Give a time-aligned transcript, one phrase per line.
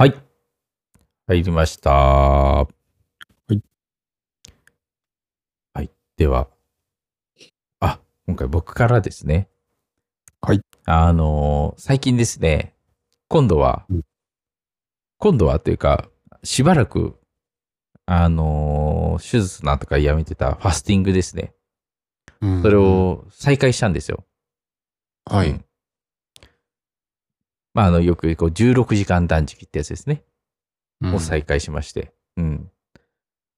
[0.00, 0.14] はい。
[1.26, 1.90] 入りました。
[1.90, 2.68] は
[3.50, 3.60] い
[5.74, 5.90] はい。
[6.16, 6.46] では、
[7.80, 7.98] あ、
[8.28, 9.48] 今回僕からですね。
[10.40, 10.60] はい。
[10.84, 12.76] あのー最近ですね、
[13.28, 14.02] 今度は、うん
[15.20, 16.08] 今度はというか、
[16.44, 17.18] しばらく、
[18.06, 21.54] あのー手術なんとかやめてたファスティングですね。
[22.40, 24.24] うんそれ、を再開したんですよ。
[25.24, 25.64] はいうん。
[27.78, 30.24] まあ、あの、よくこう16時間断食ってやつですね。
[31.00, 32.12] うんを再開しまして。
[32.36, 32.68] うん。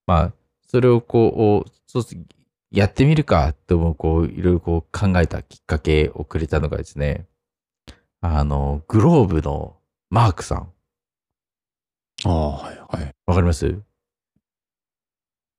[0.06, 0.33] まあ、
[0.69, 2.15] それをこう、そうす
[2.70, 7.29] やってみるかとも、こう、いろいろこう考えたきっかけをくれたのがですね、
[8.20, 9.79] あの、グローブの
[10.10, 10.73] マークさん。
[12.27, 13.15] ああ、はい、はい。
[13.24, 13.80] わかります？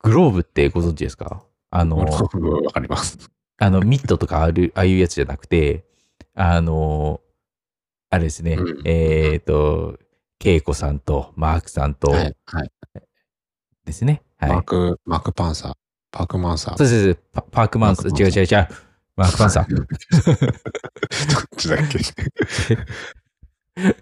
[0.03, 1.43] グローブってご存知ですか？
[1.71, 3.17] あの、 わかります。
[3.57, 5.83] あの、ミットとかある、ああいうやつじゃなくて、
[6.35, 7.21] あの、
[8.11, 9.97] あれですね、うんえっ、と、
[10.37, 12.71] ケイコさんとマークさんとはい、はい。
[13.85, 14.21] ですね。
[14.37, 14.49] はい。
[14.51, 15.73] マーク、マークパンサー、
[16.11, 16.77] パークマンサー。
[16.77, 18.67] そうですそうですパパークマンサー、違う違う違う。
[19.15, 19.75] マークマンサー。
[19.75, 19.87] どっ
[21.57, 21.99] ちだっけ？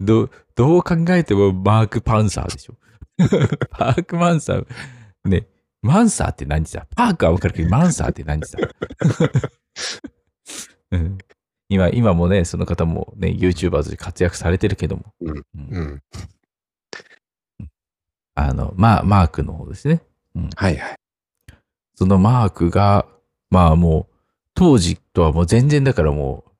[0.00, 2.74] どう、どう考えてもマークパンサーでしょ。
[3.70, 4.66] パークマンサー。
[5.24, 5.46] ね、
[5.82, 6.86] マンサーって何さ？
[6.94, 8.58] パークはわかるけど、マンサーって何さ、
[10.90, 11.18] うん、
[11.70, 15.14] 今、今もね、その方もね、YouTubers で活躍されてるけども。
[15.20, 16.02] うんうんうん。
[18.34, 20.02] あの、まあ、マークの方ですね。
[20.56, 20.96] はい、はい。
[21.94, 23.06] そのマークが、
[23.50, 24.14] まあもう、
[24.54, 26.50] 当時とはもう全然だからもう、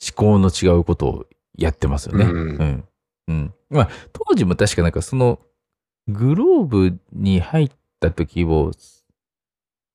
[0.00, 2.24] 思考の違うことをやってますよね。
[2.24, 2.84] うんうん。
[3.26, 3.54] うん。
[3.70, 5.40] まあ、当時も確かなんかその、
[6.06, 8.70] グローブに入った時を、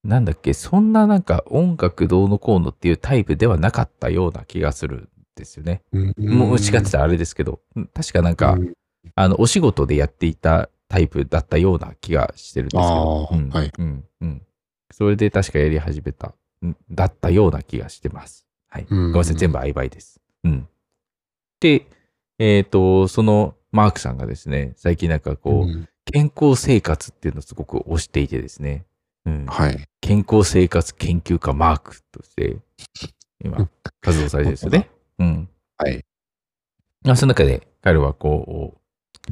[0.03, 5.81] なんだっけ、そんななんか音楽どうのこうのっていうタイプではなかったような気がするんですよね。
[6.17, 8.73] もう違ってたらあれですけど、うん確かなんか、うん
[9.15, 13.29] あの、お仕事でやっていたタイプだったような気がしてるんですけど。
[13.31, 14.03] うんはいうん。
[14.21, 14.41] うん。
[14.91, 18.45] それで確かやり始めた、んだったような気がしてます。
[18.69, 18.87] はい。
[18.89, 19.35] うんごめんなさい。
[19.35, 20.21] 全部曖昧です。
[20.43, 20.67] うん。
[21.59, 21.85] で、
[22.39, 28.85] えっ、と、そのマークさんがですね、最近なんかこう、うん健康生活っていうのをすごく推していてですね、
[29.25, 29.45] うん。
[29.45, 29.85] はい。
[30.01, 32.57] 健康生活研究家マークとして、
[33.43, 33.69] 今、
[34.01, 34.89] 活動されてるんですよね。
[35.19, 35.49] うん。
[35.77, 36.03] はい。
[37.03, 39.31] まあ、その中で彼はこう、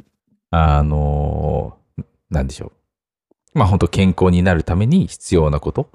[0.51, 3.59] あのーなんでしょう。
[3.59, 5.89] まあ本当健康になるために必要なこと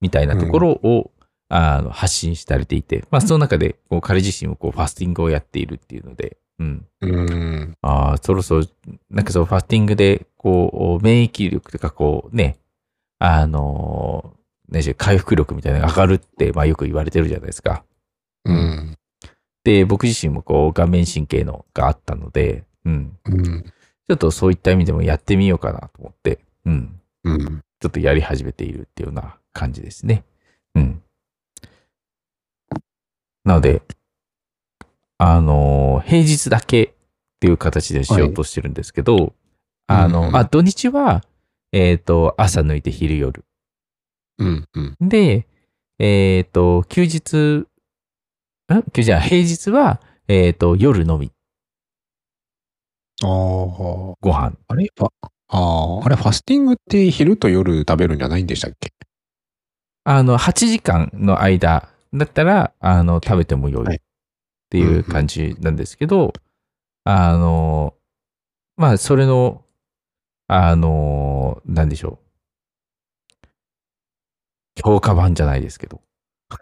[0.00, 1.10] みたいなところを、
[1.48, 6.86] あの発信されていて、まあその中でこう彼自身もこうファスティングをやっているっていうので、うん。
[7.00, 7.76] うん。
[7.82, 8.66] ああ、そろそろ、
[9.10, 12.58] なんかそのファスティングで、こう、免疫力とかこうね、
[13.24, 17.84] あのー、何でしょう回復力みたいなのが上がるって、まあよく言われてるじゃないですか。
[18.44, 18.98] うん。
[19.62, 23.16] で、僕自身もこう、顔面神経のがあったので、うん。
[23.24, 23.62] うん。
[23.62, 27.00] ちょっとそういった意味でもやってみようかなと思って、うん。
[27.22, 27.62] うん。
[27.80, 30.24] ちょっとやり始めているっていうような感じですね。
[30.74, 31.00] うん。
[33.44, 33.82] なので、
[35.18, 36.90] あの、平日だけっ
[37.38, 39.32] ていう形でしようとしてるんですけど、
[39.86, 41.22] あの、うんあ、土日は、
[41.72, 43.44] えっ、と、朝抜いて昼夜。
[44.38, 44.64] うん。
[44.74, 45.08] うん。
[45.08, 45.46] で、
[45.98, 47.66] えっ、と、休日、
[48.74, 51.30] ん休日じゃない平日は、えっ、と、夜のみ、
[53.22, 54.14] ああ。
[54.20, 54.52] ご飯。
[54.68, 55.06] あれあ
[55.48, 58.92] あ、あれ、ファスティングって昼と夜食べるんじゃないんでしたっけ？
[60.04, 64.00] あの、8時間の間だったら、あの、食べてもよはいいっ
[64.70, 66.32] ていう感じなんですけど、
[67.04, 67.94] あの、
[68.76, 69.61] まあ、それの、
[70.54, 72.18] あの、なんでしょ
[73.44, 73.48] う。
[74.74, 76.00] 強化版じゃないですけど、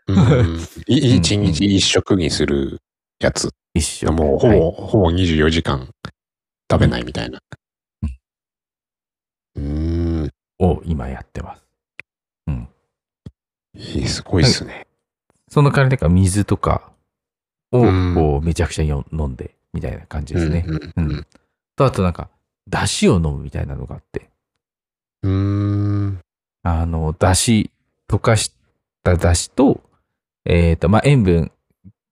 [0.06, 0.58] うん。
[0.86, 2.80] い一日一食にする
[3.18, 3.50] やつ。
[3.74, 4.12] 一緒。
[4.12, 5.88] もう、ほはいぼ、ほぼ24時間
[6.70, 7.40] 食べないみたいな。
[9.56, 10.30] うん。
[10.60, 11.70] を今やってます。
[13.74, 14.86] いいすごいっすね。
[15.48, 16.92] その代わりなんか水とか
[17.72, 20.64] をうんこうめちゃくちゃよ飲んでみたいな感じですね。
[20.66, 21.26] うんうん
[21.76, 22.28] と、あとなんか、
[22.68, 24.30] 出汁を飲むみたいなのがあって、
[25.22, 25.32] うん。
[25.32, 26.20] うん。
[26.62, 27.70] あの、出汁、
[28.08, 28.54] 溶かし
[29.02, 29.80] た出汁と、
[30.44, 31.52] えっ、と、まあ、塩分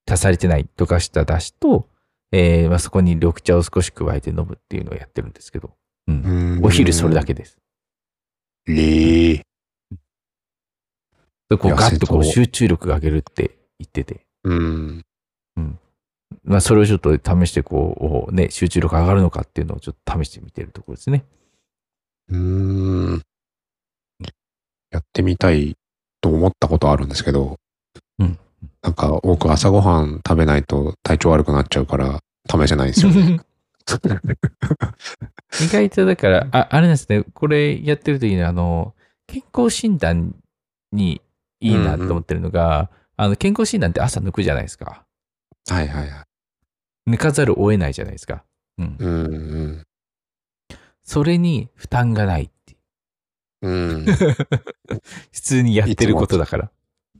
[0.08, 1.88] 足されてない溶かした出汁と、
[2.32, 5.70] えーまあ、そこに緑茶を少し加えて飲むっていうのをやってるんですけど、
[6.06, 6.60] うん。
[6.62, 7.58] お昼それだけです。
[8.68, 9.42] ええ。
[11.50, 15.04] でこうガッとこう集中力が上げるって言ってて、うん。
[16.44, 21.24] まあ、それをちょっと試して、こう、ね、集中力上がるのかっていうのをちょっと試してみてるところですね。
[22.30, 23.22] うん。
[24.90, 25.76] やってみたい
[26.20, 27.56] と思ったことあるんですけど、
[28.18, 28.38] うん。
[28.82, 32.20] なんか僕朝ごはん食べないと体調悪くなっちゃうから
[32.50, 33.40] 試せないんですよね。
[35.62, 38.94] 意外とだから、あ、あれなんですね、これやってる時にあの、
[39.26, 40.34] 健康診断
[40.92, 41.22] に
[41.60, 45.04] いいなと思ってるのが、あの、健康診断って朝抜くじゃないですか。
[45.68, 46.24] はいはいは
[47.06, 47.10] い。
[47.10, 48.44] 抜かざるを得ないじゃないですか。
[48.78, 48.96] うん。
[48.98, 49.36] うんう
[49.66, 49.84] ん。
[51.02, 52.76] それに負担がないってい
[53.62, 53.68] う。
[53.68, 54.04] うん。
[55.32, 56.70] 普通にやってることだから。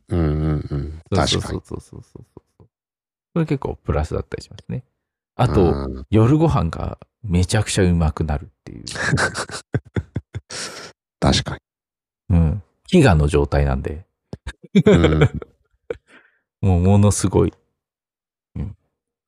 [0.09, 1.03] うんうんうん。
[1.11, 1.29] 確かに。
[1.31, 2.25] そうそうそうそう
[3.35, 4.85] それ結構プラスだったりしますね。
[5.37, 5.67] あと、う
[6.01, 8.85] ん夜ご飯がめちゃくちゃうまくなるっていう。
[11.21, 11.59] 確か
[12.31, 12.63] うん。
[12.91, 14.07] 飢餓の状態なんで、
[14.75, 14.83] に。
[14.85, 15.21] うん。
[16.61, 17.57] もうものすごい、うん、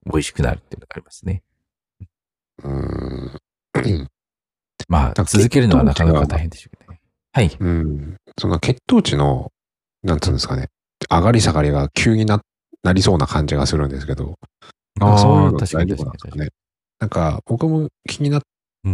[0.07, 1.43] 美味しくなるっていうのがありますね。
[2.63, 4.09] うん。
[4.89, 7.01] まあ、続けるのはなかなか大変でしょうけどね。
[7.33, 7.57] はい。
[7.59, 8.17] うん。
[8.39, 9.53] その血糖値の、
[10.03, 10.69] なんつうんですかね、
[11.09, 12.41] 上がり下がりが急にな、
[12.83, 14.39] なりそうな感じがするんですけど、
[14.99, 16.05] なんかそういうの確かに大丈夫。
[16.07, 16.49] なんですかね。
[16.99, 18.43] なんか僕も気になっ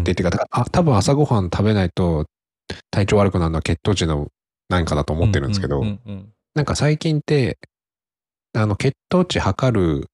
[0.04, 2.26] ててか、だからあ多分朝ごはん食べないと
[2.90, 4.28] 体調悪くなるのは血糖値の
[4.68, 7.58] 何かだと思ってるんですけど、うんうんうんなんか最近って、
[8.54, 10.06] あの血糖値測る、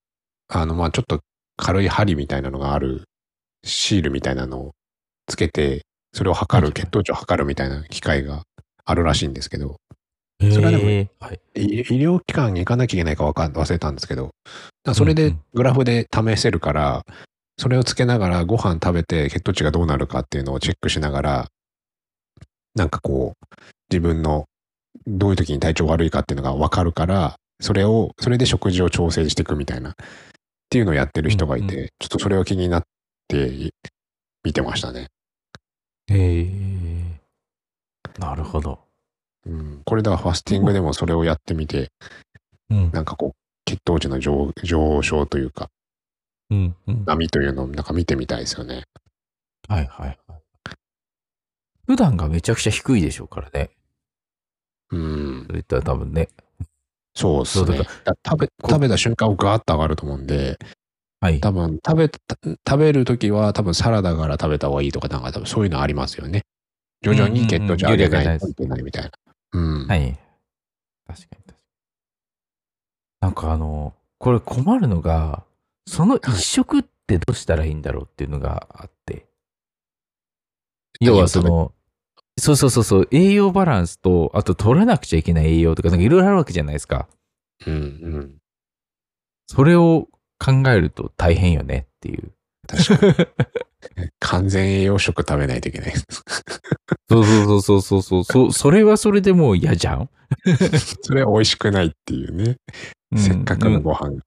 [0.55, 1.21] あのまあちょっと
[1.57, 3.05] 軽い針みたいなのがある
[3.65, 4.71] シールみたいなのを
[5.27, 5.83] つけて、
[6.13, 8.43] それを測る、血糖値を測るみたいな機械が
[8.85, 9.77] あるらしいんですけど、
[10.41, 10.85] うんそれはでも
[11.21, 11.41] はい。
[11.55, 14.31] い医療機関に行かなきゃいけないかわかん忘れたんですけど、
[14.93, 17.05] それでグラフで試せるから、
[17.59, 21.49] それをつけながらご飯食べて血糖値がどうなるかっていうのをチェックしながら、
[22.75, 23.55] なんかこう、
[23.89, 24.47] 自分の
[25.07, 29.95] どういう時に体調悪いかっていうのがわかるから、それを、それで食事を調整していくみたいな、
[30.73, 32.83] っていうのをやってる人がいて、うんうちょっとそれを気になっ
[33.29, 33.75] て
[34.43, 35.09] 見てましたね。
[36.07, 37.21] へえ。
[38.19, 38.79] なるほど。
[39.45, 41.91] うん、これではファスティングでもそれをやってみて、
[42.71, 42.91] うん。
[42.91, 43.37] なんかこう、
[43.67, 45.69] 血糖値の上上昇というか、
[46.49, 46.75] うん。
[46.87, 47.05] うん。
[47.05, 48.85] 波というのをなんか見てみたいですよね。
[49.69, 50.41] はいはいはい。
[51.87, 53.73] 普段がめちゃくちゃ低いでしょうからね。
[54.91, 55.49] うんそ。
[55.49, 56.31] れ言ったら多分ね。
[57.15, 57.85] そうですね
[58.27, 60.59] 食べ、食べた瞬間ガーッと上がると思うんで、
[61.21, 61.41] はい。
[61.41, 62.19] 多分食べた、
[62.69, 66.43] 食べるときは多分サラダから食べた方がいいとか、なんか多分そういうのありますよね。
[67.03, 69.11] 徐々に血糖値上げないといけないみたいな。
[69.53, 69.87] うん。
[69.87, 70.19] はい。
[71.07, 71.59] 確かに確かに。
[73.21, 75.45] なんかあの、これ困るのが、
[75.87, 79.27] その一食ってどうしたらいいんだろうっていうのがあって。
[81.01, 81.73] 要はその、
[82.39, 87.09] そうそうそうそう、栄養バランスと、あと取らなくちゃいけない栄養とか、なんかいろいろあるわけじゃないですか。
[87.67, 87.77] うんう
[88.21, 88.37] ん。
[89.47, 90.09] それを
[90.39, 92.33] 考えると大変よねっていう。
[92.67, 94.09] 確かに。
[94.21, 95.93] 完全栄養食食べないといけない。
[97.11, 98.53] そうそうそうそうそうそう。
[98.53, 100.09] それはそれでもう嫌じゃん、
[101.03, 102.57] それは美味しくないっていうね。
[103.13, 104.23] うんせっかくうんのご飯。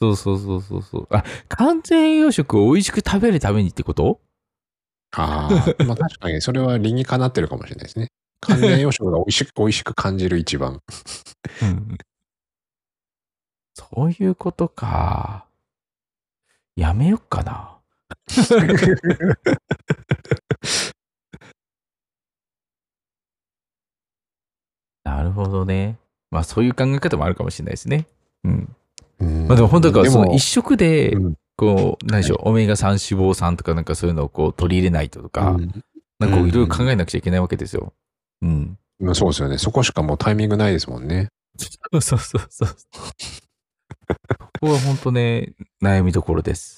[0.00, 1.06] そうそうそうそうそう。
[1.10, 4.20] あ、完全栄養食を美味しく食べるためにってこと？
[5.12, 5.48] あ
[5.78, 8.08] あ、まあ確かにそれは理にかなってるかもしれないですね。
[8.40, 10.80] 完全栄養食が美味しく、美味しく感じる一番。
[11.62, 11.98] うん。
[13.74, 15.46] そういうことか。
[16.76, 17.78] やめよっかな。
[25.04, 25.98] なるほどね。
[26.30, 28.06] まあそういう考え方もあるかもしれないですね。
[28.44, 28.76] うん。
[29.20, 35.84] うんまあでも本当だからそのも一食でうん、こう、何でしょう、オメガ3脂肪酸とかなんかそういうのをこう取り入れないととか、うん
[36.18, 37.92] なんかいろいろ考えなくちゃいけないわけですよ。
[38.42, 38.78] うん。
[39.00, 39.58] まあそうですよね。
[39.58, 41.30] そこしかもうタイミングないですもんね。
[41.58, 42.68] そうそうそうそう。
[44.38, 46.76] ここは本当ね、悩みどころです。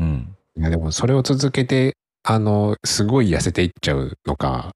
[0.00, 0.36] うん。
[0.56, 4.72] いやでもそれを続けて、あの、すごい痩せていっちゃうのか、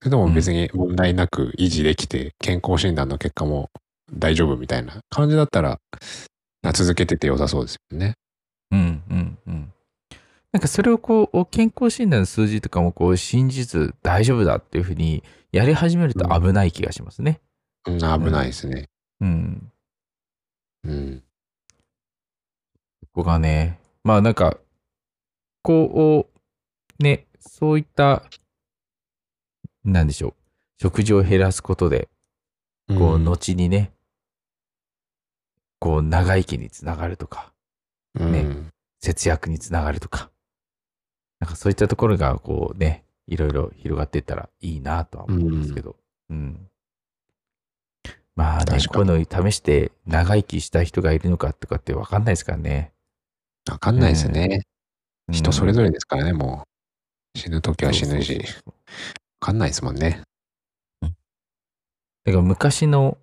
[0.00, 3.70] それとも別に問題なく維持できて、健康診断の結果も
[4.12, 5.80] 大丈夫みたいな感じだったら、
[6.72, 8.14] 続けてて良さそうですよね。
[8.72, 9.72] うんうんうん。
[10.52, 17.40] なんかそれをこう、健康診断の数字とかもこう信じず大丈夫だっていうふうにやり始めると危ない気がしますね。
[17.86, 18.88] うん、危ないですね。
[19.20, 19.72] うん。
[20.84, 21.22] うん。
[23.14, 24.58] ここがね、まあなんか、
[25.62, 26.28] こ
[26.98, 28.24] う、ね、そういった、
[29.84, 30.34] なんでしょう、
[30.80, 32.08] 食事を減らすことで、
[32.88, 33.92] こう、うん後にね、
[35.78, 37.51] こう、長生きにつながるとか、
[38.14, 40.30] ねうん節約につながるとか、
[41.40, 45.96] なんかそういったところが、こうね、いろいろ広がっていったらいいなとは思うんですけど、
[46.30, 46.68] うん。
[48.36, 52.92] まあね、こういうのを試して長生きした人がいるのかとかってわかんないですからね。
[53.68, 54.48] わかんないですね。
[55.28, 56.66] うん人それぞれですからね、も
[57.34, 57.38] う。
[57.38, 58.34] 死ぬときは死ぬし。
[58.34, 58.74] わそうそうそう
[59.40, 60.22] かんないですもんね。
[61.00, 63.18] だから昔の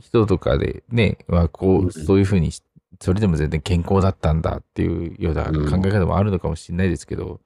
[0.00, 2.62] 人とかでね、はこう、うんそういうふうにし
[3.00, 7.40] それでも全然健康だったんだっていうような考え方もあるのかもしれないですけど、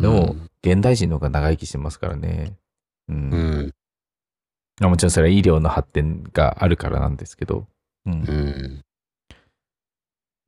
[0.00, 2.54] でも、現代人の方が長生きしてますからね。
[3.08, 3.16] うん。
[3.16, 3.74] うん。
[4.80, 7.66] まあもちろんそれは医療の発展があるからなんですけど。
[8.06, 8.12] うん。
[8.12, 8.84] うん。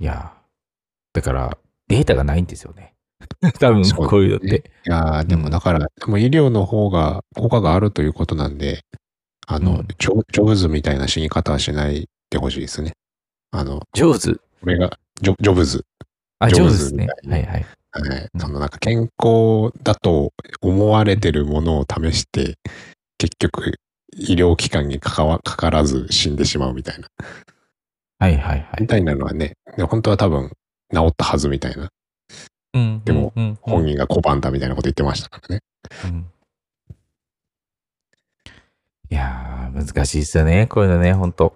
[0.01, 0.43] いやー
[1.13, 1.59] だから、
[1.89, 2.95] データがないんですよね。
[3.61, 4.71] 多分、こういうのって。
[4.87, 8.81] いやーでもだから、でも医療の方が効果があるということなんで、
[9.47, 12.95] あの、うんジョブズみたいな死に方はしないでほしいですね。
[13.53, 14.33] あの、上手。
[14.33, 15.85] これが、ジョジョブズ。
[16.39, 17.09] あ、上手上手ですね。
[17.29, 17.67] はいはい。
[17.93, 18.31] はい。
[18.35, 20.33] うんそのなんか健康だと
[20.63, 22.57] 思われてるものを試して、
[23.19, 23.75] 結局
[24.17, 27.09] 医療機関にかかわかからず死んでしまうみたいな。
[28.19, 28.81] はいはいはい。
[28.81, 30.51] みたいなのはね、で本当は多分
[30.93, 31.91] 治ったはずみたいな。
[32.73, 33.03] うん。
[33.05, 35.61] でも本人が拒んだみたいなこと言ってましたからね。
[36.07, 36.27] うん
[39.11, 40.67] いやー、難しいですよね。
[40.69, 41.55] こういうのね、ほんと。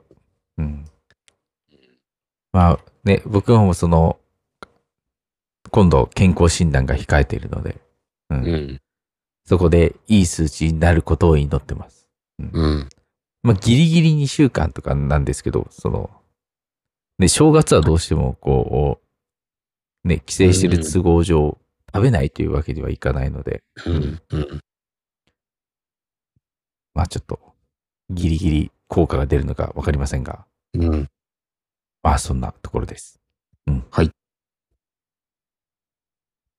[0.58, 0.84] うん。
[2.56, 4.18] まあね、僕もその、
[5.70, 7.76] 今度健康診断が控えているので、
[8.30, 8.80] うんうん。
[9.44, 12.08] そこでいい数値になることを祈ってます。
[12.38, 12.88] うん。
[13.42, 16.08] まあ、ギリギリ2週間とかなんですけど、その、
[17.18, 19.02] ね、正月はどうしてもこ
[20.04, 21.58] う、ね、帰省してる都合上、
[21.94, 24.22] 食べないというわけにはいかないので、うん。
[24.30, 24.60] うん。
[26.94, 27.38] まあちょっと、
[28.08, 31.08] ギリギリ効果が出るのかわかりませんが、うん。
[32.06, 33.18] まあそんなところです。
[33.66, 33.84] うん。
[33.90, 34.10] はい。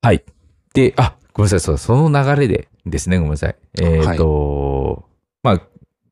[0.02, 0.26] はい。
[0.74, 3.56] で、あ、ごめんなさい、そうその流れでですね、ごめんなさい。
[3.82, 5.08] えっ、と、
[5.44, 5.62] まあ、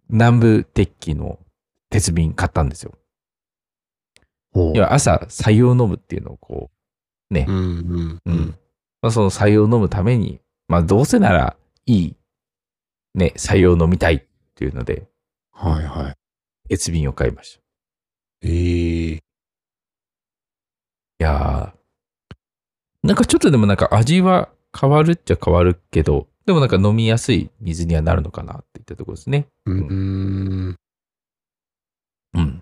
[0.08, 1.38] 南部鉄器の
[1.90, 2.94] 鉄瓶買ったんですよ。
[4.54, 6.72] ほう要は朝、採用飲むっていうのをこ
[7.30, 7.56] う、ねう、ん。
[7.56, 8.20] うん。
[8.26, 8.56] うん。
[9.02, 10.40] まあその採用を飲むために、
[10.70, 12.16] まあどうせならいい、
[13.16, 14.24] ね、採用を飲みたいっ
[14.56, 15.10] ていうので、
[15.52, 16.16] はいはい。
[16.70, 17.65] 鉄瓶を買いました。
[18.48, 19.20] ええい
[21.20, 22.36] やー、
[23.08, 24.50] なんかちょっとでもなんか味は
[24.80, 29.48] 変わるっちゃ変わるけど、でもなんか飲みやすい水にはなるのかなっていったところですね。
[29.66, 30.76] うーん。
[32.36, 32.62] うん。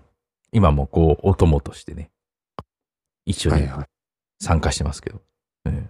[0.52, 2.12] 今もこう、お供としてね、
[3.26, 3.86] 一緒にはいはい。
[4.40, 5.22] 参加してますけど。
[5.66, 5.90] うん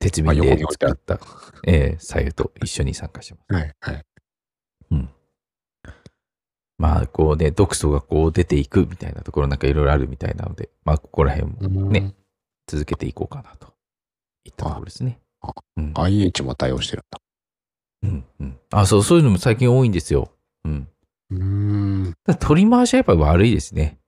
[0.00, 1.18] 鉄まあ瓶で作った、
[1.66, 3.54] えー、左右と一緒に参加してます。
[3.54, 4.04] はいはい。
[6.78, 12.14] まあ、こうね、毒素がこう出ていくみたいなところなんかいろいろあるみたいなので、まあ、ここら辺もね
[12.66, 13.72] 続けていこうかなと
[14.44, 15.20] いったところですね。
[15.40, 15.92] あうん。
[15.94, 17.20] IH も対応してるんだ。
[18.02, 18.24] うん。
[18.40, 18.58] うん。
[18.72, 20.30] あ、そう、そういうのも最近多いんですよ。
[20.64, 20.88] うん。
[21.30, 21.38] うー
[22.10, 22.14] ん。
[22.40, 23.98] 取り回しはやっぱり悪いですね。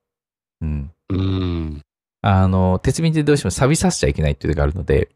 [0.61, 0.91] うん。
[1.09, 1.81] うーん。
[2.21, 5.09] あの、鉄瓶ってどうしても錆びさせちゃいけないっていうのがあるので、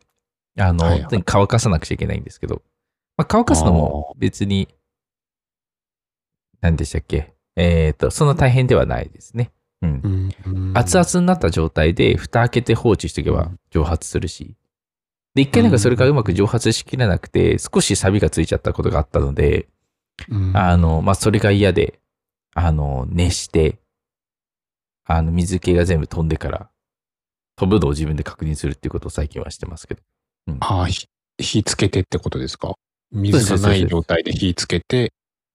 [0.57, 2.61] あの、はいはい乾かさなくちゃいけないんですけど、
[3.17, 4.67] まあ、乾かすのも別に、
[6.61, 7.33] 何でしたっけ？
[7.55, 9.51] えっ、と、そんな大変ではないですね。
[9.81, 10.31] うん。
[10.45, 14.55] うん熱々になった状態で蓋開けて放置しておけば蒸発するし。
[15.35, 19.67] で、一回なんかそれがうまく蒸発しきれなくて、少し錆がついちゃったことがあったので、
[20.29, 21.99] うんあの、まあ、それが嫌で、
[22.53, 23.79] あの、熱して、
[25.05, 26.69] あの、水気が全部飛んでから、
[27.55, 30.01] 飛ぶのを自分で確認するっていうことを最近はしてますけど。
[30.59, 32.73] ああ、ひ火つけてってことですか？
[33.11, 35.11] 水がない状態で火つけて、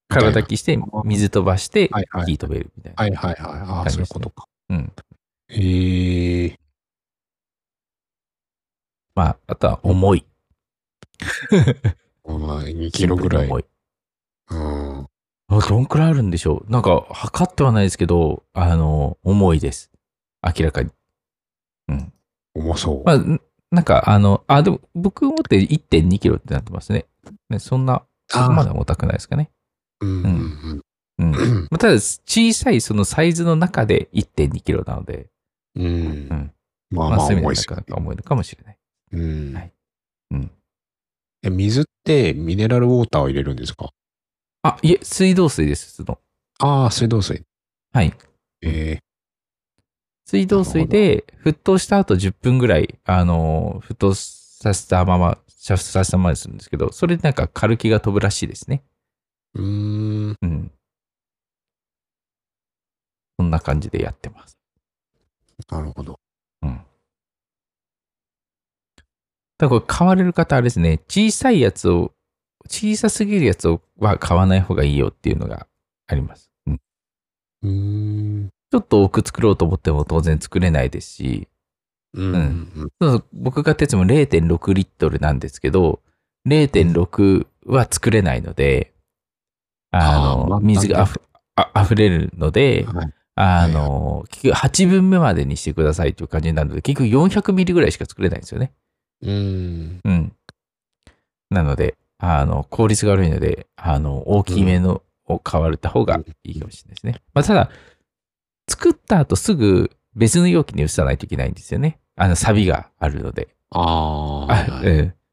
[0.08, 1.90] 体きして、水飛ばして
[2.26, 3.20] 火飛べるみたいな。
[3.20, 3.60] はいはいはい。
[3.60, 4.46] ああ、そういうことか。
[4.70, 4.92] うん。
[5.48, 6.58] へえ。
[9.14, 10.24] まあ、あとは重い。
[12.24, 13.46] まあ、2キロぐらい。
[13.46, 13.64] 重い。
[14.50, 15.06] うん。
[15.48, 19.90] あどんくらいあるんでしょうなんか、測ってはないですけど、あの、重いです。
[20.42, 20.90] 明らかに。
[21.88, 22.12] うん。
[22.54, 23.04] 重そう。
[23.04, 27.06] まあ、んなんか、あの、あ、でも、僕持って1.2キロってなってますね。
[27.48, 29.50] ねそんな、そこまで重たくないですかね。
[30.00, 30.82] うんうん
[31.18, 31.24] うん。
[31.24, 31.32] うん。
[31.70, 35.26] まあただ、小さいそのサイズの中で1.2キロなので、
[35.74, 36.52] うんうん。
[36.90, 38.78] まあまあ重いのかもしれない。
[39.12, 39.72] うんはい
[40.32, 40.50] うん。
[41.42, 43.90] え水ってミネラルウォーターを入れるんですか？
[44.62, 46.18] あ、いえ、水道水です、その。
[46.58, 47.42] ああ、水道水。
[47.92, 48.12] はい。
[48.62, 48.98] え
[50.26, 58.82] 水道水で沸騰した後10分ぐらい、あの、沸騰させたまま、煮沸させたままにするんですけど、それでなんかカルキが飛ぶらしいですね。
[59.56, 60.36] ー、うーん。
[60.42, 60.72] うん。
[63.38, 64.58] そんな感じでやってます。
[65.70, 66.18] なるほど。
[66.62, 66.80] うん。
[69.58, 72.12] だからこれ買われる方あれですね、小さいやつを、
[72.68, 75.66] 小さすぎるやつをは買わない方がいいよっていうのが
[76.06, 76.50] あります。
[76.66, 76.80] うん。
[77.62, 77.70] うー
[78.46, 78.48] ん。
[78.70, 81.48] ちょっと多く作ろうと思っても当然作れないですし、
[82.14, 82.90] うん。
[83.00, 86.00] うん僕が鉄も0.6リットルなんですけど、
[86.46, 88.92] 0.6は作れないので、
[89.90, 91.06] あの、水が
[91.54, 98.72] あふれるので、はいあの、結局8分目までにしてくださいという感じになるので、結局400ミリぐらいしか作れないんですよね。
[99.22, 100.00] うん。
[100.02, 100.32] うん。
[101.50, 107.20] なので、あの、効率が悪いので、あの、大きめのを買われた方がいいかもしれないですね。
[107.34, 107.70] まあ、ただ、
[108.68, 111.98] 作った後すぐ別の容器に移さないといけないんですよね。
[112.16, 113.48] あの、錆があるので。
[113.70, 114.80] ああ。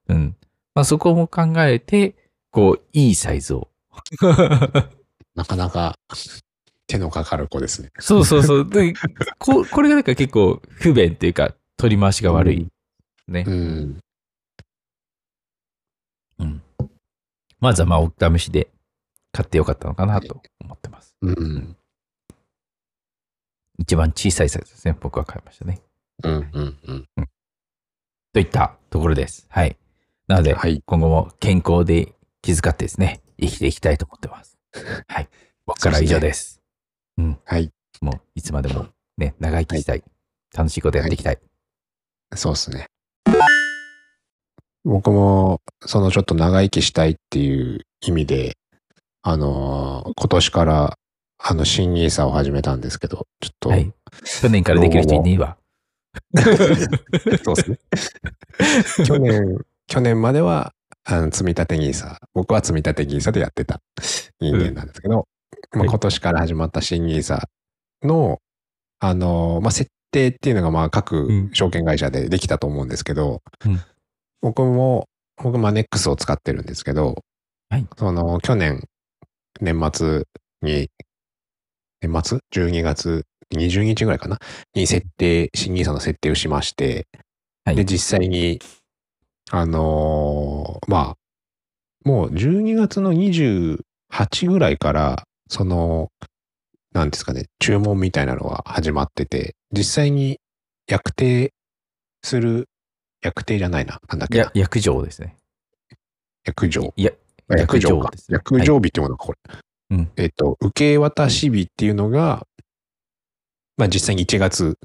[0.10, 0.36] うん。
[0.76, 2.16] まあ、そこも考えて、
[2.52, 3.70] こう、いいサイズを。
[5.36, 5.96] なかなか
[6.88, 7.92] 手のかかる子ですね。
[8.00, 8.70] そうそうそう。
[8.70, 8.94] で
[9.40, 12.68] ここれがなんか結構不便っていうか、取り回しが悪い。
[13.28, 13.52] ねう。
[13.52, 14.00] ん。
[16.40, 16.62] うん。
[17.60, 18.68] まずはまあ、お試しで
[19.32, 21.16] 買ってよかったのかなと思ってます。
[21.22, 21.76] うん。
[23.80, 24.98] 一番小さいサイズですね。
[25.00, 25.82] 僕は買いましたね。
[26.24, 26.50] うん。
[26.54, 26.78] うん。
[26.84, 27.30] うん。
[28.34, 29.48] といったところです。
[29.50, 29.78] はい。
[30.28, 34.58] なので、はい今後も健康で気遣ってですね、生きていきたいと思ってます。
[35.08, 35.30] はい。
[35.66, 36.62] 僕からは以上です。
[37.46, 37.72] はい。
[38.02, 40.04] もう、いつまでもね、長生きしたい。
[40.56, 41.40] 楽しいことやっていきたい。
[42.36, 42.86] そうですね。
[44.84, 48.58] 僕も、そのちょっと長生きしたいっていう意味で、
[49.22, 50.98] あのー今年から、
[51.38, 53.94] あの、新ニーサを始めたんですけど、ちょっと、はい。
[54.42, 55.58] 去年からできる人いねえわ。
[57.44, 57.80] そうですね。
[59.06, 60.74] 去年、去年までは、
[61.06, 63.82] あの積み立てニーサ僕は積み立てニーサでやってた
[64.40, 65.28] 人間なんですけど、
[65.72, 65.90] まあ、はい。
[65.90, 67.48] 今年から始まった新ニーサ
[68.04, 68.40] の、
[69.00, 71.50] あのーまあ、設定っていうのが、まあ、各うん。
[71.54, 73.80] 証券会社でできたと思うんですけど、うん。
[74.42, 75.08] 僕も、
[75.38, 77.24] 僕、マネックスを使ってるんですけど、
[77.70, 77.88] はい。
[77.98, 78.84] その、去年、
[79.60, 80.24] 年末
[80.62, 80.90] に、
[82.02, 84.40] 年末 ?12 月？20日ぐらいかな？
[84.74, 87.08] に設定、新ニーサの設定をしまして、
[87.66, 87.76] はい。
[87.76, 88.60] で、実際に、
[89.56, 93.78] あのーまあ、もう12月の28
[94.50, 96.10] ぐらいから、その、
[96.92, 100.40] なんですかね、注文みたいなのが始まってて、実際に
[100.88, 101.54] 薬定
[102.24, 102.68] する、
[103.22, 105.38] 薬定じゃないな、なんだっけなや、薬状ですね。
[106.46, 106.92] 薬状。
[106.96, 107.12] いや、
[107.48, 109.38] あ薬状か薬状ですね薬状日っていうものがこれ。
[109.92, 112.48] うんえっと、受け渡し日っていうのが、
[113.78, 114.80] まあ実際に1月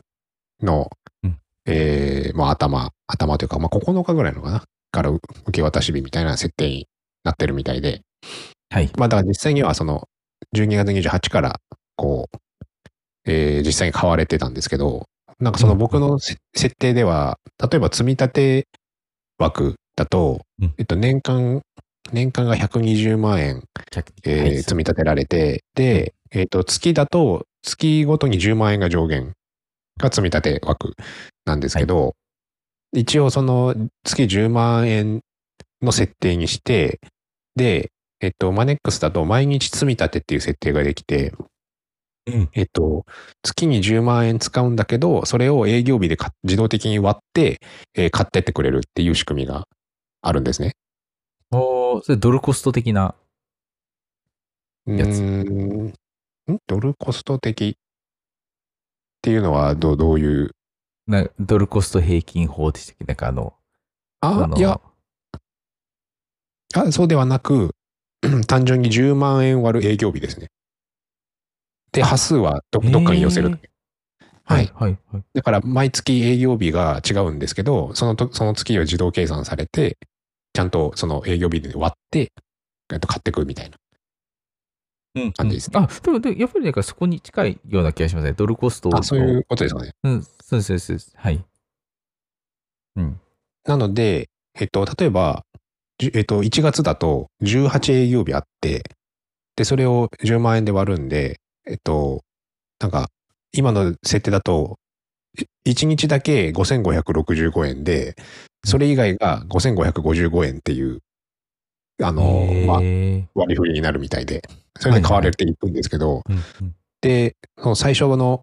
[0.60, 0.90] の、
[1.22, 4.62] うんえーまあ頭、頭というか、まあ9日ぐらいのかな？
[4.92, 6.86] から受け渡し日みたいな設定に
[7.24, 8.02] なってるみたいで、
[8.70, 8.90] はい。
[8.96, 10.08] まあだから実際にはその
[10.54, 11.60] 12月28から
[11.96, 12.36] こう、
[13.26, 15.06] えー実際に買われてたんですけど、
[15.40, 18.68] なんかその僕のせ設定では、例えば積み立て
[19.38, 20.74] 枠だと、うん。
[20.78, 21.60] えっと年間、
[22.12, 23.62] 年間が120万円、
[24.24, 24.62] えーはい。
[24.62, 29.32] 積み立てられて、で、えっと月だと月ごとに10万円が上限
[29.98, 30.94] が積み立て枠
[31.44, 32.14] なんですけど、
[32.92, 33.74] 一応その
[34.04, 35.22] 月10万円
[35.82, 37.00] の設定にして、
[37.56, 41.34] で、えっと、マネックスだと毎日積み立てっていう設定ができて、
[42.26, 43.04] うんえっと、
[43.42, 47.60] 月に10万円使うんだけど、それを営業日でか自動的に割って、
[47.94, 49.66] えー買ってってくれるっていう仕組みが
[50.22, 50.74] あるんですね。
[51.50, 53.14] おーそれドルコスト的な。
[54.86, 55.94] やつうーんん？
[56.66, 57.82] ドルコスト的っ
[59.22, 60.50] ていうのはどうどういう
[61.08, 63.04] なドルコスト平均法でしたっけ？
[63.06, 63.54] なんかあの、
[64.22, 64.80] のあいや、
[66.74, 67.74] あそうではなく、
[68.46, 70.48] 単純に10万円割る営業日ですね。
[71.92, 73.58] で、あ端数はどどっかに寄せる。
[74.44, 74.70] はい。
[74.74, 75.22] はい、はい。
[75.34, 79.98] だから、毎月営業日が違うんですけど、そのとその月は自動計算されて、
[80.54, 82.32] ちゃんとその営業日で割って、
[82.92, 83.76] えっと買ってくるみたいな。
[85.24, 88.32] うん感じですねあ、でも、でもやっぱりなんかそこに近いような気がしますね。
[88.32, 89.92] ドルコストあ、そういうことですかね。
[90.02, 91.12] うん、そうです、そうです。
[91.16, 91.44] はい。
[92.96, 93.20] うん。
[93.64, 94.28] なので、
[94.58, 95.44] えっと、例えば、
[96.00, 98.82] えっと、1月だと18営業日あって、
[99.56, 102.22] で、それを10万円で割るんで、えっと、
[102.80, 103.08] なんか、
[103.52, 104.78] 今の設定だと、
[105.66, 108.14] 1日だけ5565円で、
[108.64, 111.00] それ以外が5555円っていう、
[112.02, 112.22] あの、
[112.66, 112.76] まあ、
[113.34, 114.42] 割り振りになるみたいで、
[114.78, 116.22] それで買われていくんですけど、
[117.00, 118.42] で、その最初の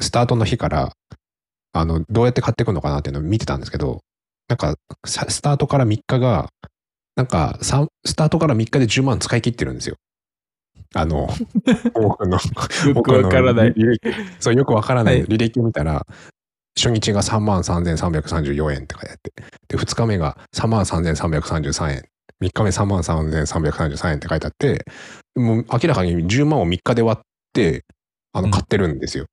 [0.00, 0.92] スタートの日から、
[1.72, 4.00] あの、どうやって買っていくのかなっていうのを見てたんですけど、
[4.48, 6.48] なんか、さスタートから3日が、
[7.16, 7.70] なんか、ス
[8.14, 9.96] タートから3日で10万使い切ってるんですよ。
[10.94, 11.28] あの、
[11.94, 12.38] 僕の、
[12.86, 13.74] よくわからない。
[14.40, 16.06] そう、よくわからないはい履歴を見たら、
[16.76, 19.32] 初日が3万3334円って書いてあって、
[19.68, 22.04] で、2日目が3万3333円、
[22.42, 24.84] 3日目3万3333円って書いてあって、
[25.36, 27.22] もう明らかに10万を3日で割っ
[27.52, 27.84] て、
[28.32, 29.26] あの、うん買ってるんですよ。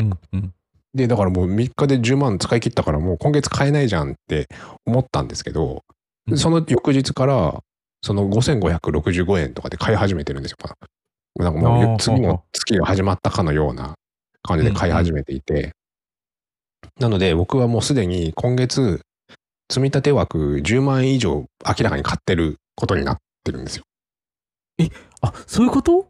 [0.00, 0.54] うんうん
[0.92, 4.48] で、だからもう3日で10万使い切ったからもう今月買えないじゃんって
[4.84, 5.84] 思ったんですけど、
[6.28, 7.60] うんその翌日から、
[8.02, 10.56] その5565円とかで買い始めてるんですよ。
[11.36, 13.94] なんかもう次の月が始まったかのような
[14.42, 15.72] 感じで買い始めていて、
[16.98, 19.00] なので僕はもうすでに今月、
[19.70, 23.84] 積み立て枠10万円以上明らかに買ってることになってるんですよ。
[25.20, 26.08] あ、そういうこと？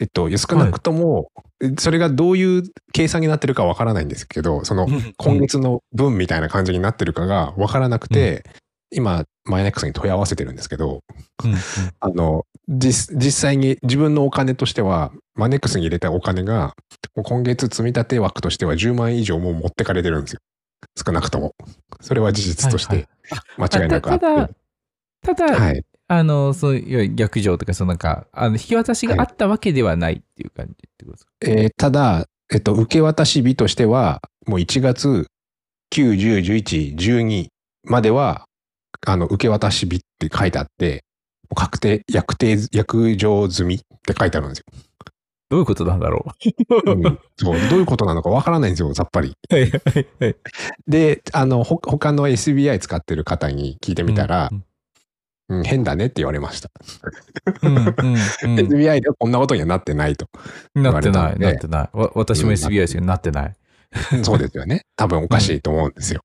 [0.00, 1.30] えっと、少なくとも、
[1.78, 2.62] それがどういう
[2.92, 4.88] 計算になってるかわからないんですけど、その
[5.18, 8.44] 今月の分みたいな感じになってるかがわからなくて、
[8.90, 11.02] 今、マイネックスに問い合わせてるんですけど、
[11.44, 11.58] うんうん
[12.00, 16.74] あの、実実際に自分のお金としては、マネックスに入れたお金が、
[17.14, 20.40] 今月積み立て枠としては10万円以上もう持ってかれてるんですよ。
[20.96, 21.54] 少なくとも。
[22.00, 23.08] それは事実としはいて
[23.58, 24.26] 間違いなくあって。
[24.26, 24.50] ただ
[25.22, 25.84] ただ、はい。
[26.06, 35.26] あの、そういう逆上とか、そのなんか、あの引き渡しがあったわけではないっていう感じってことですか、えーただ、えっと、受け渡し日としては、もう1月
[35.94, 37.48] 9、10、11、12
[37.84, 38.44] までは、
[39.06, 41.04] あの、受け渡し日って書いてあって、
[41.54, 44.64] 確定、約定、約定済みって書いてあるんですよ。
[45.50, 46.24] どういうことなんだろ
[46.86, 46.90] う？
[46.94, 49.28] んそう、どういうことなのかわからないんですよ、さっぱり。
[49.28, 49.34] う。
[49.54, 50.36] はいはいはい。
[50.88, 54.64] で、あの、ほ他の SBI 使ってる方に聞いてみたら、うんうん
[55.64, 56.70] 変だねって言われました。
[57.62, 60.26] うんうんうん SBI ではこんなことにはなってないと。
[60.74, 61.96] なってない、なってない。
[61.96, 63.54] わ私もうん SBI ですけど、なってない。
[64.24, 64.82] そうですよね。
[64.96, 66.22] 多分おかしいと思うんですよ。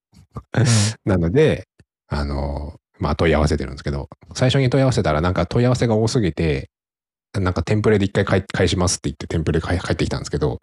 [1.06, 1.68] なので、
[2.08, 6.70] あの、まあ、問い合わせてるんですけど、最初に問い合わせたら、なんか問い合わせが多すぎて、
[7.40, 10.60] なんかテンプレで一回返返しますって言ってテンプレ返返ってきたんですけど、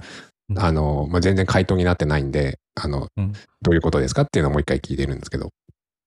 [0.50, 5.50] うんあの、まあ、全然回答になってないんで、あの、うんどういうことですかっていうのをもう一回聞いてるんですけど、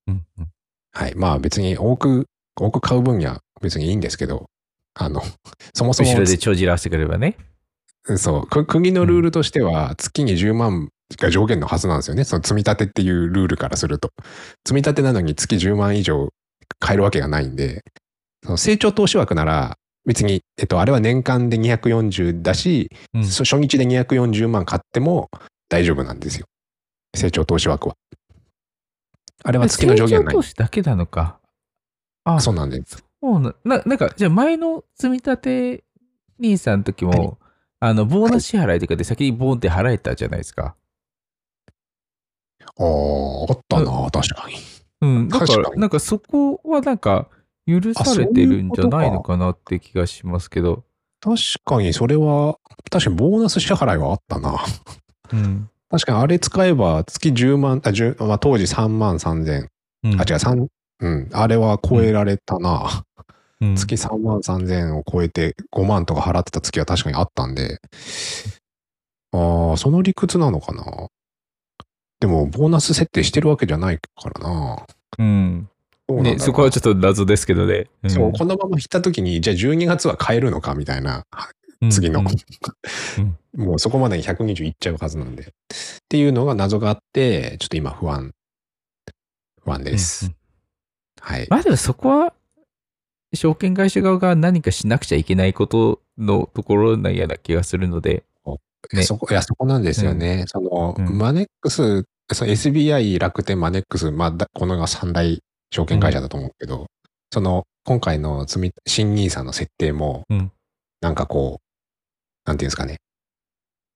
[0.08, 0.48] うんうん
[0.92, 1.16] はい。
[1.16, 2.26] まあ別に多く、
[2.60, 4.50] 多く買う分には別にいいんですけど、
[4.94, 5.22] あの、
[5.74, 7.38] そもそも後ろで帳尻合わせてくればね。
[8.18, 12.24] そう、く国のルールとしては、月に10万が上限のはずなんですよね。
[12.24, 14.12] その積み立てっていうルールからすると。
[14.66, 16.30] 積み立てなのに月10万以上
[16.80, 17.84] 買えるわけがないんで、
[18.44, 25.30] その成長投資枠なら、別に、えっと、あれは年間で240だし、うんそ初日で240万買っても
[25.68, 26.46] 大丈夫なんですよ。
[27.16, 27.96] 成長投資枠は。
[29.44, 30.42] あれは月の上限ない成長投。
[30.42, 31.39] 資だけなのか。
[32.36, 33.04] あ、そうなんです。
[33.22, 35.84] そうな、ななんか、じゃあ前の積み立て
[36.40, 37.30] 兄さんの時も、はい
[37.82, 40.76] あの、ボーナス支払いとかで先にボーンって払えたじゃないですか。
[42.78, 44.56] ああ、あったな、確かに。
[45.02, 45.30] うん。
[45.30, 47.30] だから、確かになんかそこはなんか、
[47.66, 50.84] 許されてるんじゃないのかなって気がしますけど。
[51.22, 52.58] 確かにそれは、
[52.90, 54.58] 確かにボーナス支払いはあったな。
[55.32, 55.70] うん。
[55.90, 59.70] 確かにあれ使えば月10万、あ、10まあ、当時3万3千、
[60.04, 60.68] うん、あ、違う、3、
[61.00, 63.04] うん、あれは超えられたな。
[63.62, 67.80] うん、月3万3千を超えて5万とか払ってた月は確かにあったんで、
[69.32, 71.10] ああ、その理屈なのかな。
[72.20, 74.86] でも、ボーナス設定してるわけじゃないからな。
[75.20, 75.70] うん。
[76.10, 77.88] そね、そこはちょっと謎ですけどね。
[78.06, 81.26] んそう、このまま引った時に、じゃあ12月は買えるのかみたいな、
[81.90, 82.22] 次の。
[82.22, 82.24] う
[83.22, 85.44] ん もうそこまでに120いっちゃうはずなんで。
[85.44, 85.46] っ
[86.08, 88.32] ていうのが謎があって、ちょっと今不安。
[89.64, 90.32] 不安です。
[91.28, 91.48] うんうんはい。
[91.50, 92.34] まあでもそこは、
[93.34, 98.24] 証券会社側が何かしなくちゃいけないことのところなような気がするので、
[98.94, 100.46] ねそこ、いや、そこなんですよね。
[100.48, 106.88] その、うんマネックス、その SBI、楽天、マネックス、まあ、だこのが三大証券会社だと思うけど、
[107.32, 110.52] その、今回の積み、新ニーサの設定も、うん
[111.02, 112.98] なんかこう、なんていうんですかね。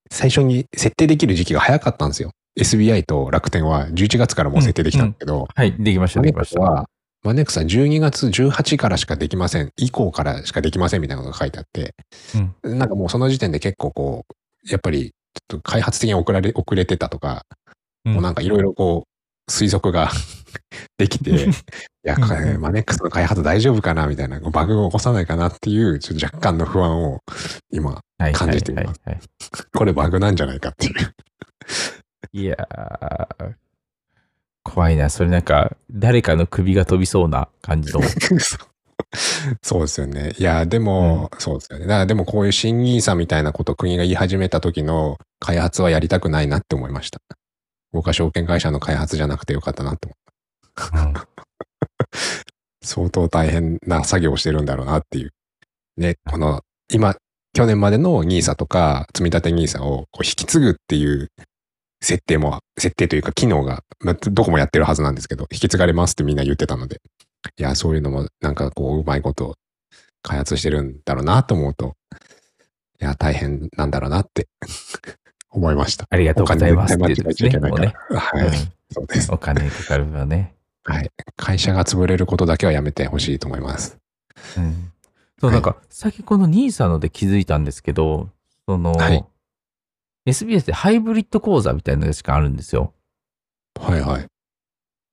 [0.09, 2.31] 最初に設定できる時期が早かったんですよ。
[2.57, 6.89] SBI と楽天は11月からもう設定できたんだけど、はい、できました、できました。
[7.23, 11.95] マネックスは12月18からしかできません、以降からしかできませんみたいなことが書いてあって、
[12.63, 17.45] なんかもうその時点で結構こう、やっぱりちょっと開発的に遅られ遅れてたとか、
[18.05, 18.13] うん。
[18.15, 20.11] もうなんかいろいろこう推測が
[20.97, 21.35] できて、 い
[22.03, 22.23] や、うん
[22.55, 22.61] うん。
[22.61, 27.19] マネックスの開発大丈夫かなみたいな、バグを起こさないかなっていう、ちょっと若干の不安を
[27.71, 28.33] 今、はい。
[28.33, 29.01] 感じています。
[29.73, 30.93] これバグなんじゃないかっていう。
[32.33, 33.53] いやー、
[34.63, 35.09] 怖いな。
[35.09, 38.01] それなんか、誰かの首が飛びそうな感じの。
[39.61, 40.33] そうですよね。
[40.37, 41.85] いや、でも、そうですよね。
[41.85, 47.19] だからでもこういう新ニーサみたいなことを国が言い始めた時の開発はやりたくないなって思いました。
[47.91, 50.15] 僕は証券会社の開発じゃなくてよかったなって思
[51.13, 51.27] う。
[52.83, 55.31] 相当大変な作業をしてるんだろうなっていう。
[55.97, 57.15] ね、この、今、
[57.53, 61.29] 去年までの NISA とか、積立 NISA をこう引き継ぐっていう
[62.03, 67.01] 設定も、設定というか機能が、まあどこもやってるはずなんですけど、引き継がれますってみんな言ってたので、
[67.57, 69.55] いや、そういうのもなんかこう、うまいこと
[70.21, 71.95] 開発してるんだろうなと思うと、
[73.01, 74.47] いや、大変なんだろうなって
[75.49, 76.05] 思いました。
[76.09, 77.93] ありがとうございますお金絶対間違えちゃいね。
[78.09, 78.53] はい、うん
[78.91, 79.31] そうです。
[79.31, 80.55] お金かかるわね。
[80.83, 81.09] はい。
[81.35, 83.97] 会社が潰れることだけはやめてほしいと思います。
[84.57, 84.91] うん
[85.39, 88.29] そう、はいなんか、最近この NISA ので気づいたんですけど、
[88.67, 89.25] その、はい
[90.25, 92.93] ってハイブリッド口座みたいなのがしかあるんですよ。
[93.79, 94.25] はいはい。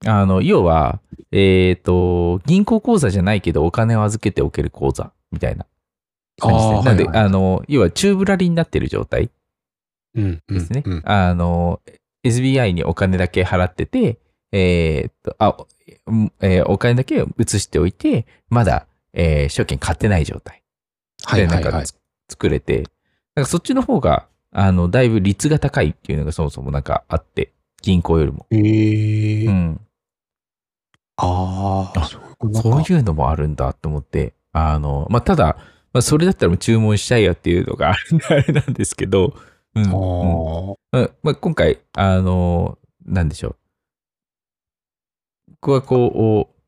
[0.07, 1.01] あの、要は、
[1.33, 5.67] えっ、と、銀行口座じゃないけどお金を預けておける口座みたいな
[6.39, 6.83] 感じで。
[6.83, 9.31] なんで、はいはいあの、要は宙ぶらりになってる状態
[10.15, 10.43] うん。
[10.49, 10.83] うんですね。
[10.87, 11.81] うんあの、
[12.25, 14.19] SBI にお金だけ払ってて、
[14.53, 15.57] えーっと、あ、
[16.07, 20.63] うんえーお金だけ移しておいて、まだ、えー証券買ってない状態
[21.25, 21.73] はいで、なはいはい。
[21.75, 21.95] んかつ
[22.31, 22.85] 作れて、
[23.35, 28.47] なんかそっちの方が、あの、だいぶ率が高いっていうのがそもそもなんかあって、銀行よりも。
[28.51, 29.81] ええうん。
[31.17, 35.57] ああ、あそうそういうのもあるんだと思って、あの、まあ、ただ、
[35.93, 39.35] まあ、それだったら注文したいよっていうのがあれなんですけど、
[39.75, 39.85] うん。
[39.85, 43.57] うんあまあまあ、今回、あの、なんでしょう。
[45.61, 46.61] 僕はこう、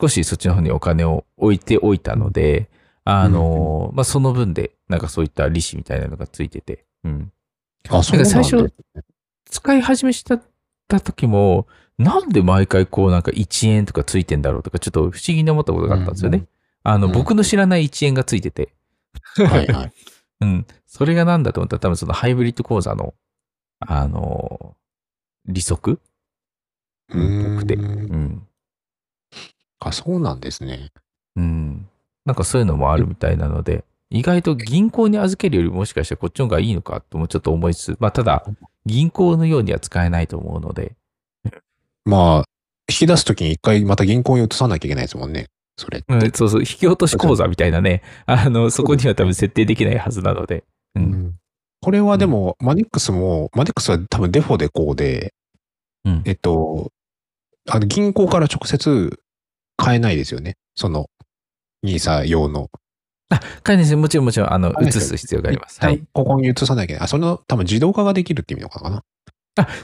[0.00, 2.70] 少しそっちの方にお金を置いておいたので、
[3.04, 7.32] あの、まあ、その分で、なんかそういった利子みたいなのがついてて、うん。
[7.88, 8.30] あ、あ、そうなんだ。
[8.30, 8.72] 最初
[9.46, 10.38] 使い始めした
[10.88, 11.66] た時も、
[11.98, 16.38] なんで毎回こうなんか1円とかついてんだろうとか、ちょっと不思議に思ったことがあったんですよね。
[16.38, 16.48] うん
[16.86, 18.74] あの、うん僕の知らない1円がついてて、
[19.36, 19.92] はいはい。
[20.42, 20.66] うん。
[20.86, 23.14] それが何だと思ったら、多分そのハイブリッド講座の、
[23.80, 24.76] あの、
[25.46, 25.92] 利息？
[25.92, 25.96] っ
[27.08, 27.74] ぽくて。
[27.76, 28.48] ううんん。
[29.80, 30.92] あ、そうなんですね。
[31.36, 31.88] うん。
[32.26, 38.44] なんかそういうのもあるみたいなので、意外と銀行に預けるよりもしかしたらこっちの方がいいのかともちょっと思いつつ、まあただ、
[38.86, 40.94] 銀行のようには使えないと思うので、
[42.06, 42.44] まあ、
[42.88, 45.48] 引き出すときに一回また銀行に移さなきゃいけないですもんね。
[45.76, 46.04] それ。
[46.06, 51.00] うん、そうそう、引き落とし口座みたいなね、あの、そこには多分設定できないはずなので、う。
[51.00, 51.34] うんん
[51.82, 55.34] これはでも、マネックスも、マネックスは多分デフォでこうで、
[56.04, 56.22] うん。
[56.24, 56.92] えっと、
[57.68, 59.18] あの銀行から直接
[59.76, 60.56] 買えないですよね。
[60.76, 61.10] その、
[61.82, 62.70] ニーサ用の。
[63.62, 65.80] 飼い主もちろんもちろん、あの、はい移す必要があります。
[65.80, 66.02] はい。
[66.12, 67.02] ここに移さなきゃいけない。
[67.02, 69.02] あ、その、多分自動化ができるって意味のかな？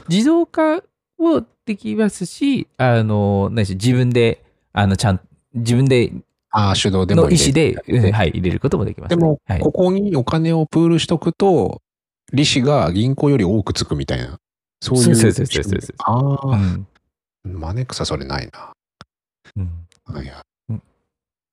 [0.09, 0.81] 自動化
[1.19, 5.21] をできますし、あの、何でし自分で、あの、ちゃん、
[5.53, 6.11] 自分で
[6.49, 7.75] ああ、手動でもの意思で、
[8.11, 9.17] はい、入れることもできます、ね。
[9.17, 11.81] でもはい、ここにお金をプールしとくと、
[12.33, 14.37] 利子が銀行より多くつくみたいな。
[14.81, 15.03] そういう。
[15.03, 16.87] そうそうそうそうそうあうあ、ん
[17.43, 18.73] マネックスはそれないな。
[19.57, 19.71] うん
[20.05, 20.43] はいはい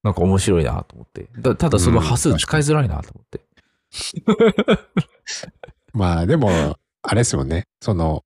[0.03, 1.29] なんか面白いなと思って。
[1.39, 3.41] だただその端数使いづらいなと思って。
[5.93, 7.65] まあでも、あれですもんね。
[7.81, 8.25] その、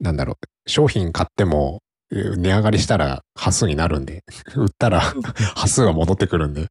[0.00, 0.36] なんだろう。
[0.66, 4.24] 商品買っても、えー値上がりしたら端数になるんで、
[4.56, 5.00] 売ったら
[5.54, 6.68] 端数は戻ってくるんで、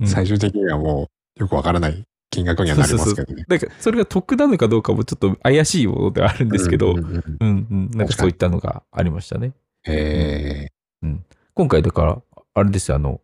[0.00, 3.44] うん最終的にはもうよくわからない金額にはなりますけどね。
[3.46, 9.52] なんか、それが得なのかどうかもちょっと怪しいものではあるんですけど、うんんううんうんうん、なんかそういったのがありましたね。
[9.86, 10.68] え
[11.54, 12.22] 今回だから、
[12.54, 13.20] あれですよ、あの、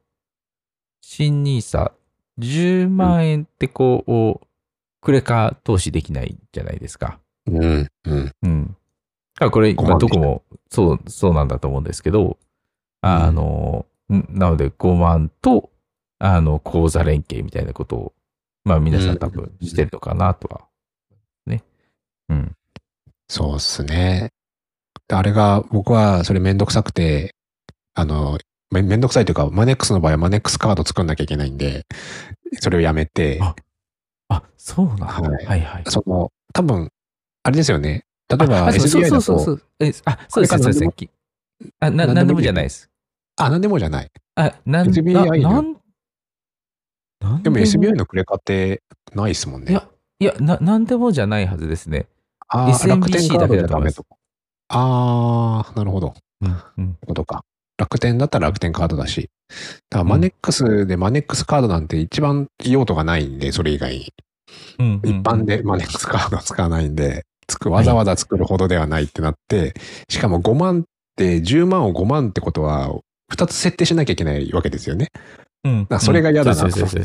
[1.11, 1.93] 新ニーサ
[2.39, 4.47] 10万円ってこう、
[5.01, 7.19] クレカ投資できないじゃないですか。
[7.49, 8.33] ー、うん、うん。
[8.43, 8.77] うん。
[9.41, 12.37] あこれ、5今万どこもそう、そうなんだと思うんですけど、
[13.01, 15.71] あの、んなので5万と、
[16.19, 18.13] あの、口座連携みたいなことを、
[18.65, 20.67] まあ皆さん多分してるのかなとは。
[21.47, 21.65] ね。
[22.29, 22.55] うん。
[23.29, 24.29] そうっすね。
[25.11, 27.35] あれが、僕はそれめんどくさくて、
[27.95, 28.39] あの、
[28.71, 31.87] めめんどくさいというか、マネックスの場合はマネックスカード作んなきゃいけないんで、
[32.61, 33.55] それをやめて、あ
[34.29, 35.07] あ、そうなんだ。
[35.07, 35.85] ははいいはいはい。
[35.87, 36.91] その、多分、
[37.43, 38.05] あれですよね。
[38.29, 39.63] 例えばあそうそう SBI だと、そうそう。
[39.81, 40.85] えあ、そうです、そうです
[41.81, 42.91] あ、な、なんでもじゃないです。
[43.37, 44.11] あ、なんでもじゃない。
[44.35, 45.77] あ、なん、SBI ななん、
[47.21, 48.83] なんでも SBI のクレカって
[49.15, 49.73] ないですもんね。
[49.73, 49.89] いや、
[50.21, 52.07] いや、な、なんでもじゃないはずですね。
[52.49, 54.07] あー SMBC 楽天カードじゃダメだけだと。
[54.69, 56.15] あー、なるほど。
[56.43, 56.57] うん。
[56.79, 56.99] うん。
[57.07, 57.45] ことか。
[57.79, 59.31] 楽天だったら楽天カードだし。
[59.89, 64.13] だからマネックスでマネックスカードなんて一番用途がないんで、それ以外に。
[64.79, 65.01] うん。
[65.05, 69.75] 一般でマネックスカード使わないんで、つく、わざわざ作るほどではないってなって、
[70.09, 70.85] しかも5万っ
[71.17, 72.95] て、10万を5万ってことは、
[73.33, 75.09] 2つ設定しなきゃいけないわけですよね。
[75.65, 75.87] うん。
[75.89, 77.03] らそれが嫌だなと思って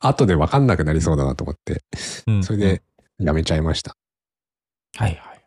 [0.00, 1.82] 後で分かんなくなりそうだなと思って、
[2.26, 2.82] うんそれで
[3.18, 3.96] やめちゃいました。
[4.96, 5.44] はいはい。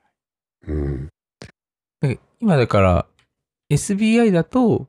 [0.68, 1.10] うん。
[2.02, 3.06] で今だから、
[3.74, 4.88] SBI だと、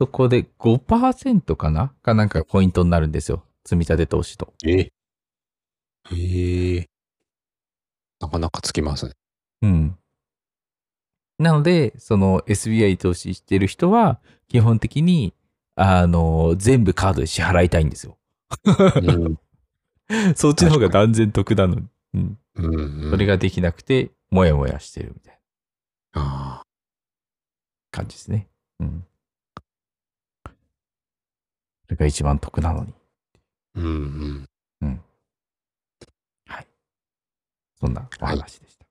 [0.00, 1.92] そこで5%かな？
[2.02, 3.44] かなんかポイントになるんですよ。
[3.64, 4.52] 積み立て投資と。
[4.64, 4.90] え？
[6.12, 6.88] ええ
[8.20, 9.12] なかなかつきますね。
[9.62, 9.98] うん。
[11.38, 15.34] なので、その SBI 投資してる人は、基本的に、
[15.76, 18.18] あの、全部カードで支払いたいんですよ。
[18.66, 19.38] うん。
[20.34, 21.86] そっちの方が断然得なのに。
[22.14, 22.38] うん。
[22.56, 23.10] うん、うん。
[23.10, 25.40] それができなくて、もやもやしてるみたい
[26.14, 26.62] なあ
[27.98, 28.46] 感じですね。
[28.80, 29.04] うん。
[30.44, 32.92] それが一番得なのに。
[33.76, 34.48] ーうんうん。
[34.82, 35.00] うん。
[36.46, 36.66] はい。
[37.80, 38.84] そんなお話でした。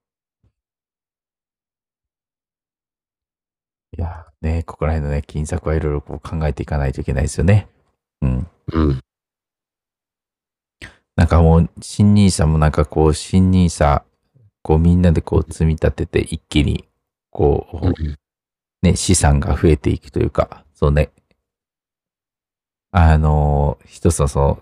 [3.97, 7.69] い、やーね、ここら辺のね、金策はいろいろこう考えていかないといけないですよね。
[8.21, 8.47] うん。
[8.73, 8.99] うん。
[11.15, 14.03] なんかもう、新ニーサもなんかこう、新ニーサ、
[14.61, 16.87] こうみんなでこう積み立てて一気に、
[17.31, 18.17] こう、うん
[18.81, 21.11] ね、資産が増えていくというか、そうね。
[22.91, 24.59] あのー一つのその、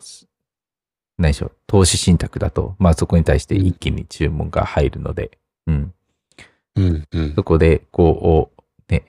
[1.18, 5.94] 何でしょう、投資信託だと、まあそこに対して一気に注文が入るので、うん。
[6.76, 7.08] うん。
[7.12, 7.44] うんそ。
[7.44, 8.52] こで、こ
[8.90, 9.06] う、ね、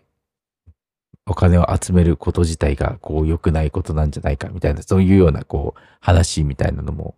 [1.26, 7.16] お金を集めること自体が、こう、良くないことなんじゃないか、みたいな、そういうような、こう、話みたいなのも、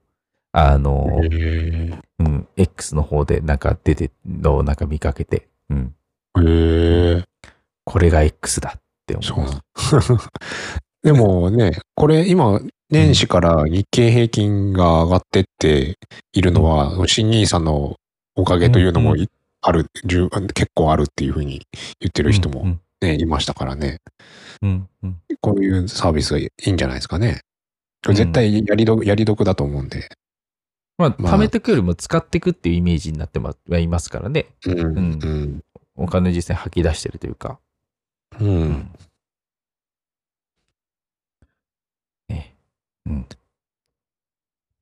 [0.53, 5.95] あの、へうん、X の方でなんか出てのをなんか見かけて、うん、
[6.39, 6.41] え。
[6.41, 7.25] へえ。
[7.89, 10.19] これが X だって思そう
[11.03, 15.97] でもね、これ今、年始から日経平均が上がってって
[16.35, 17.97] いるのは、新ニーサの
[18.37, 19.31] おかげというのもい
[19.63, 21.63] ある、十結構あるっていうふうに
[21.99, 24.03] 言ってる人もうん、ね、いましたからね。
[24.61, 25.17] うん、うん。
[25.41, 27.41] こういうサービスいいんじゃないですかね。
[28.07, 30.11] 絶対やりど、やり得だと思うんで。
[30.99, 34.47] まあ、まあ貯めてくよりも使っていくっていうイメージになってはいますからね。
[34.67, 34.79] うん。
[34.79, 35.65] うんうん。
[35.97, 37.59] お金実際吐き出してるというか。
[38.41, 38.45] う。。
[38.45, 38.91] うん
[42.29, 42.57] ね。
[43.07, 43.27] うん。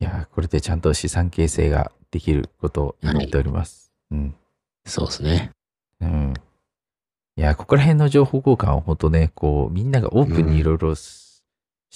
[0.01, 3.93] いやー、これでちゃんと資産形成ができることを祈っております。
[4.11, 4.35] うん。
[4.85, 5.53] そうですね。
[6.01, 6.35] うん。
[7.37, 11.43] いや、ここら辺の情報交換は本当ね、こう、みんながオープンにいろいろし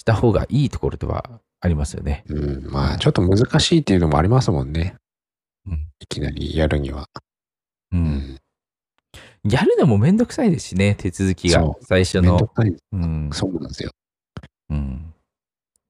[0.05, 2.23] た方がいいところではありますよね。
[2.27, 2.71] うん。
[2.71, 4.95] まあ、ちょっと難しいっていうのもありますもんね。
[5.67, 5.87] うん。
[5.99, 7.07] いきなりやるには。
[7.91, 7.97] う。
[7.97, 8.39] うんん。
[9.43, 12.33] やるのもめんどくさいですしね、手続きが最初の。
[12.33, 12.75] めんどくさい。
[12.91, 13.29] うん。
[13.33, 13.91] そうなんですよ。
[14.69, 15.13] うん。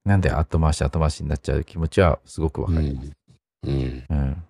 [0.04, 3.12] なんで後回し後回しになっちゃう気持ちはすごくわかります。
[3.64, 4.04] うん。
[4.08, 4.42] うん。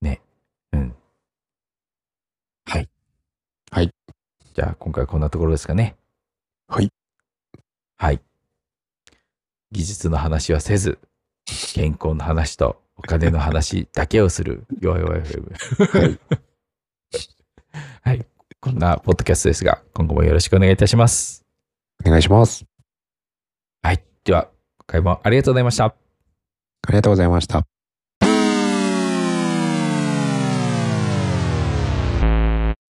[0.00, 0.20] ね。
[0.72, 0.94] うん。
[2.64, 2.88] はい。
[3.70, 3.90] はい。
[4.54, 5.96] じゃあ今回はこんなところですかね。
[6.66, 6.90] はい。
[7.98, 8.20] はい。
[9.70, 10.98] 技術の話はせず、
[11.74, 16.18] 健康の話とお金の話だけをする、弱い弱い FM。
[18.02, 18.26] はい。
[18.60, 21.46] こんなポッドキャストですが、今後もよろしくお願いいたします。
[22.04, 22.66] お願いします。
[23.80, 24.04] はい。
[24.22, 25.86] では、今回もありがとうございました。
[25.86, 25.94] あ
[26.88, 27.66] りがとうございました。